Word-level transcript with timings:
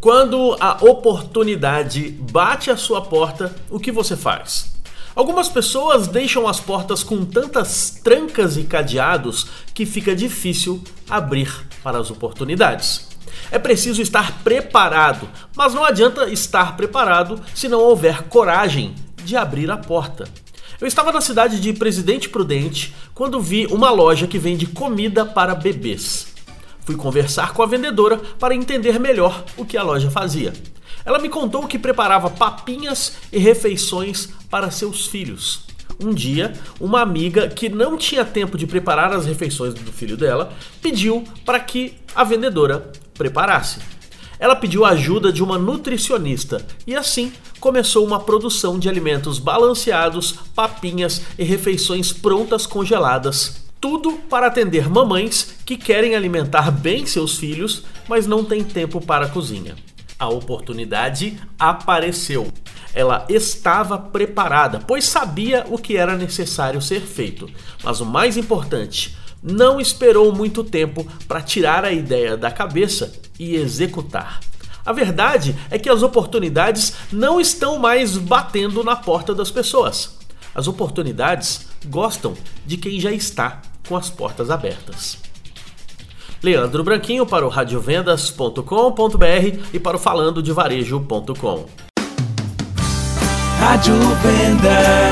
Quando 0.00 0.56
a 0.58 0.78
oportunidade 0.82 2.10
bate 2.32 2.70
à 2.70 2.76
sua 2.76 3.02
porta, 3.02 3.54
o 3.70 3.78
que 3.78 3.92
você 3.92 4.16
faz? 4.16 4.72
Algumas 5.14 5.48
pessoas 5.48 6.06
deixam 6.06 6.48
as 6.48 6.58
portas 6.58 7.02
com 7.02 7.24
tantas 7.24 8.00
trancas 8.02 8.56
e 8.56 8.62
cadeados 8.62 9.46
que 9.74 9.84
fica 9.84 10.16
difícil 10.16 10.82
abrir 11.08 11.52
para 11.82 11.98
as 11.98 12.10
oportunidades. 12.10 13.08
É 13.50 13.58
preciso 13.58 14.00
estar 14.00 14.42
preparado, 14.42 15.28
mas 15.54 15.74
não 15.74 15.84
adianta 15.84 16.30
estar 16.30 16.76
preparado 16.76 17.40
se 17.54 17.68
não 17.68 17.80
houver 17.80 18.22
coragem 18.24 18.94
de 19.24 19.36
abrir 19.36 19.70
a 19.70 19.76
porta. 19.76 20.28
Eu 20.80 20.86
estava 20.86 21.12
na 21.12 21.20
cidade 21.20 21.60
de 21.60 21.74
Presidente 21.74 22.30
Prudente 22.30 22.94
quando 23.12 23.38
vi 23.38 23.66
uma 23.66 23.90
loja 23.90 24.26
que 24.26 24.38
vende 24.38 24.64
comida 24.64 25.26
para 25.26 25.54
bebês. 25.54 26.28
Fui 26.86 26.96
conversar 26.96 27.52
com 27.52 27.62
a 27.62 27.66
vendedora 27.66 28.16
para 28.38 28.54
entender 28.54 28.98
melhor 28.98 29.44
o 29.58 29.66
que 29.66 29.76
a 29.76 29.82
loja 29.82 30.10
fazia. 30.10 30.54
Ela 31.04 31.18
me 31.18 31.28
contou 31.28 31.66
que 31.66 31.78
preparava 31.78 32.30
papinhas 32.30 33.12
e 33.30 33.38
refeições 33.38 34.30
para 34.48 34.70
seus 34.70 35.06
filhos. 35.06 35.66
Um 36.02 36.14
dia, 36.14 36.54
uma 36.80 37.02
amiga 37.02 37.46
que 37.46 37.68
não 37.68 37.98
tinha 37.98 38.24
tempo 38.24 38.56
de 38.56 38.66
preparar 38.66 39.12
as 39.12 39.26
refeições 39.26 39.74
do 39.74 39.92
filho 39.92 40.16
dela 40.16 40.54
pediu 40.80 41.24
para 41.44 41.60
que 41.60 41.94
a 42.14 42.24
vendedora 42.24 42.90
preparasse. 43.12 43.80
Ela 44.38 44.56
pediu 44.56 44.86
a 44.86 44.90
ajuda 44.90 45.30
de 45.30 45.42
uma 45.42 45.58
nutricionista 45.58 46.66
e 46.86 46.96
assim 46.96 47.30
começou 47.60 48.04
uma 48.04 48.18
produção 48.18 48.78
de 48.78 48.88
alimentos 48.88 49.38
balanceados, 49.38 50.32
papinhas 50.54 51.20
e 51.38 51.44
refeições 51.44 52.12
prontas 52.12 52.66
congeladas. 52.66 53.64
Tudo 53.80 54.12
para 54.28 54.46
atender 54.46 54.88
mamães 54.90 55.56
que 55.64 55.76
querem 55.76 56.16
alimentar 56.16 56.70
bem 56.70 57.06
seus 57.06 57.38
filhos, 57.38 57.84
mas 58.08 58.26
não 58.26 58.44
têm 58.44 58.64
tempo 58.64 59.00
para 59.00 59.26
a 59.26 59.28
cozinha. 59.28 59.76
A 60.18 60.28
oportunidade 60.28 61.38
apareceu. 61.58 62.48
Ela 62.94 63.24
estava 63.28 63.96
preparada, 63.96 64.80
pois 64.80 65.04
sabia 65.04 65.64
o 65.68 65.78
que 65.78 65.96
era 65.96 66.16
necessário 66.16 66.82
ser 66.82 67.00
feito. 67.00 67.48
Mas 67.82 68.00
o 68.00 68.06
mais 68.06 68.36
importante, 68.36 69.16
não 69.42 69.80
esperou 69.80 70.34
muito 70.34 70.62
tempo 70.62 71.06
para 71.26 71.40
tirar 71.40 71.84
a 71.84 71.92
ideia 71.92 72.36
da 72.36 72.50
cabeça 72.50 73.12
e 73.38 73.56
executar. 73.56 74.40
A 74.84 74.92
verdade 74.92 75.56
é 75.70 75.78
que 75.78 75.88
as 75.88 76.02
oportunidades 76.02 76.94
não 77.12 77.40
estão 77.40 77.78
mais 77.78 78.16
batendo 78.16 78.82
na 78.82 78.96
porta 78.96 79.34
das 79.34 79.50
pessoas. 79.50 80.18
As 80.54 80.66
oportunidades 80.66 81.68
gostam 81.86 82.34
de 82.66 82.76
quem 82.76 82.98
já 82.98 83.12
está 83.12 83.60
com 83.88 83.96
as 83.96 84.10
portas 84.10 84.50
abertas. 84.50 85.18
Leandro 86.42 86.82
Branquinho 86.82 87.26
para 87.26 87.46
o 87.46 87.50
radiovendas.com.br 87.50 89.58
e 89.72 89.78
para 89.78 89.96
o 89.96 90.00
falando 90.00 90.42
de 90.42 90.52
varejo.com. 90.52 91.66
Rádio 93.60 93.94
Vendas. 94.22 95.09